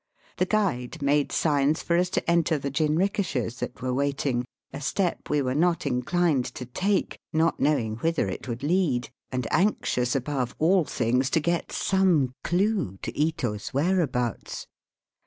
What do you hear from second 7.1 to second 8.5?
not knowing whither it